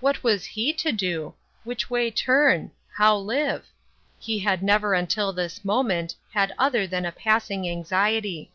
What 0.00 0.22
was 0.22 0.44
he 0.44 0.74
to 0.74 0.92
do? 0.92 1.32
which 1.64 1.88
way 1.88 2.10
turn? 2.10 2.72
how 2.98 3.16
live? 3.16 3.64
He 4.18 4.40
had 4.40 4.62
never 4.62 4.92
until 4.92 5.32
this 5.32 5.64
moment 5.64 6.14
had 6.34 6.52
other 6.58 6.86
than 6.86 7.06
a 7.06 7.10
passing 7.12 7.66
anxiety. 7.66 8.50